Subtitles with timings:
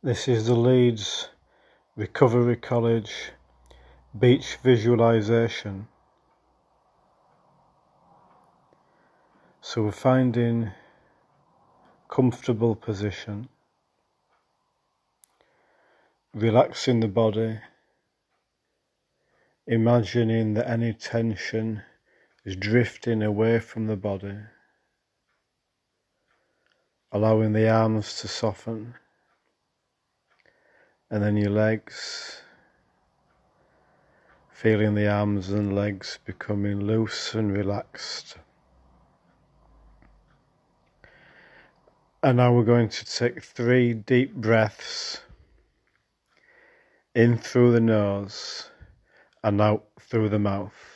[0.00, 1.28] This is the Leeds
[1.96, 3.32] Recovery College
[4.16, 5.88] beach visualization.
[9.60, 10.70] So we're finding
[12.08, 13.48] comfortable position,
[16.32, 17.58] relaxing the body,
[19.66, 21.82] imagining that any tension
[22.44, 24.36] is drifting away from the body,
[27.10, 28.94] allowing the arms to soften
[31.10, 32.42] and then your legs,
[34.50, 38.36] feeling the arms and legs becoming loose and relaxed.
[42.22, 45.22] And now we're going to take three deep breaths
[47.14, 48.70] in through the nose
[49.44, 50.87] and out through the mouth.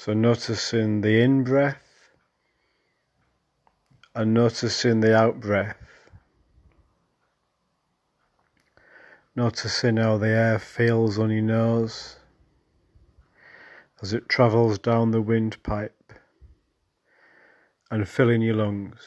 [0.00, 2.12] So noticing the in breath
[4.14, 5.76] and noticing the out breath.
[9.34, 12.14] Noticing how the air feels on your nose
[14.00, 16.12] as it travels down the windpipe
[17.90, 19.00] and filling your lungs.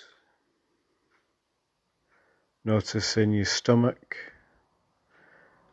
[2.65, 4.17] Noticing your stomach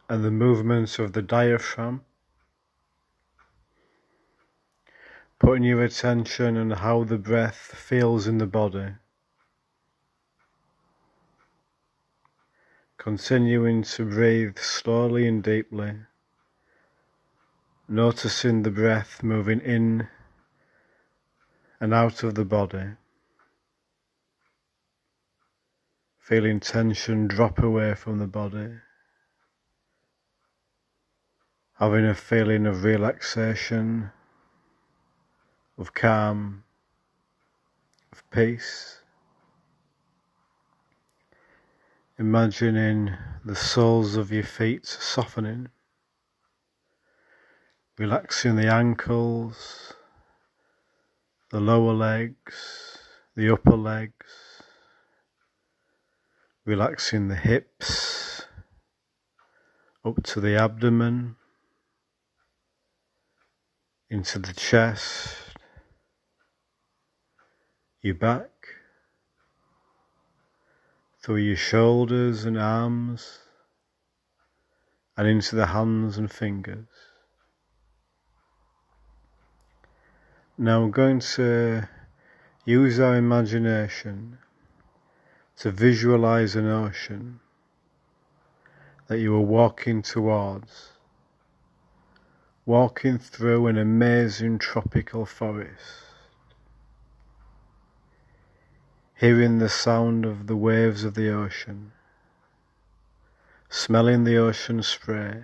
[0.09, 2.05] and the movements of the diaphragm
[5.39, 8.94] putting your attention on how the breath feels in the body.
[12.97, 15.94] Continuing to breathe slowly and deeply,
[17.89, 20.09] noticing the breath moving in
[21.81, 22.97] and out of the body.
[26.19, 28.72] Feeling tension drop away from the body.
[31.78, 34.11] Having a feeling of relaxation
[35.79, 36.65] of calm,
[38.11, 38.99] of peace.
[42.19, 45.69] Imagining the soles of your feet softening,
[47.97, 49.94] relaxing the ankles,
[51.50, 52.99] the lower legs,
[53.37, 54.62] the upper legs,
[56.65, 58.47] relaxing the hips
[60.05, 61.37] up to the abdomen,
[64.10, 65.47] into the chest,
[68.00, 68.50] your back,
[71.20, 73.41] through your shoulders and arms,
[75.16, 76.86] and into the hands and fingers.
[80.56, 81.88] Now we're going to
[82.64, 84.38] use our imagination
[85.56, 87.41] to visualize an ocean
[89.09, 90.91] that you are walking towards,
[92.65, 96.08] walking through an amazing tropical forest
[99.19, 101.91] hearing the sound of the waves of the ocean,
[103.69, 105.43] smelling the ocean spray.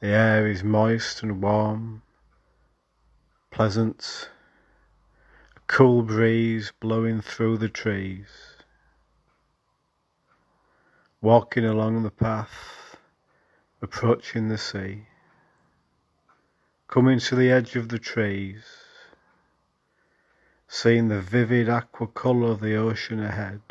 [0.00, 2.00] The air is moist and warm,
[3.50, 4.30] pleasant,
[5.54, 8.56] a cool breeze blowing through the trees.
[11.20, 12.96] Walking along the path,
[13.82, 15.08] approaching the sea,
[16.86, 18.87] coming to the edge of the trees
[20.70, 23.62] seeing the vivid aqua colour of the ocean ahead.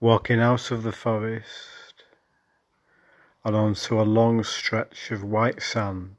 [0.00, 2.04] Walking out of the forest
[3.42, 6.14] and onto a long stretch of white sand.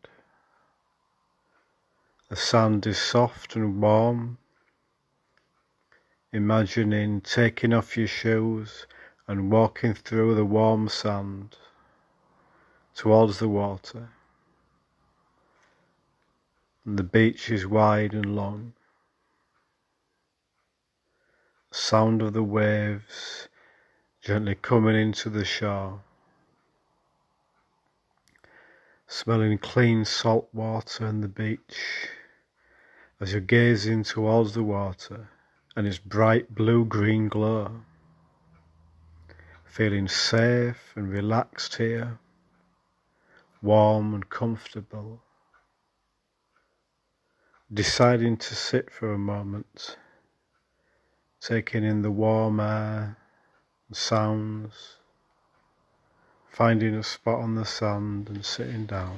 [2.29, 4.39] The sand is soft and warm.
[6.31, 8.87] Imagining taking off your shoes
[9.27, 11.57] and walking through the warm sand
[12.95, 14.09] towards the water
[16.85, 18.73] the beach is wide and long.
[21.71, 23.47] The sound of the waves
[24.21, 26.01] gently coming into the shore.
[29.07, 32.09] Smelling clean salt water and the beach
[33.21, 35.29] as you're gazing towards the water
[35.77, 37.81] and its bright blue green glow.
[39.63, 42.19] Feeling safe and relaxed here,
[43.61, 45.21] warm and comfortable
[47.73, 49.97] deciding to sit for a moment,
[51.41, 53.17] taking in the warm air
[53.87, 54.97] and sounds,
[56.47, 59.17] finding a spot on the sand and sitting down.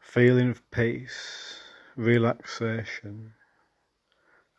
[0.00, 1.60] Feeling of peace,
[1.96, 3.32] relaxation,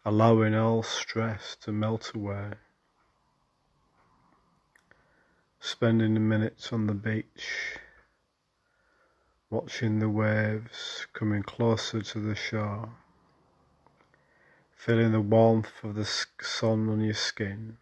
[0.06, 2.54] allowing all stress to melt away.
[5.66, 7.78] spending a minute on the beach,
[9.56, 12.90] watching the waves coming closer to the shore,
[14.75, 16.04] feeling the warmth of the
[16.42, 17.78] sun on your skin.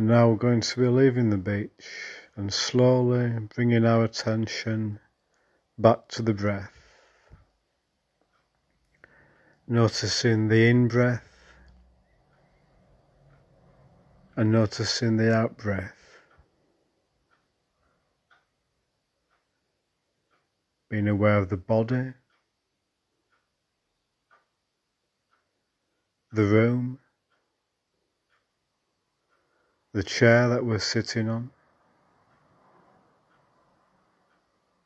[0.00, 1.86] And now we're going to be leaving the beach
[2.34, 4.98] and slowly bringing our attention
[5.76, 6.72] back to the breath.
[9.68, 11.28] Noticing the in breath
[14.36, 15.92] and noticing the out breath.
[20.88, 22.14] Being aware of the body,
[26.32, 27.00] the room,
[29.92, 31.50] the chair that we're sitting on,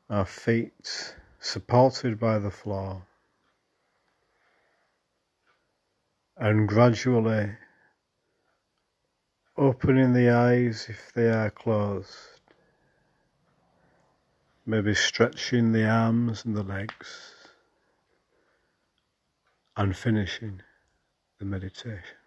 [0.09, 3.03] our feet supported by the floor,
[6.39, 7.51] and gradually
[9.57, 12.41] opening the eyes if they are closed,
[14.67, 17.35] maybe stretching the arms and the legs,
[19.77, 20.63] and finishing
[21.39, 22.24] the meditation.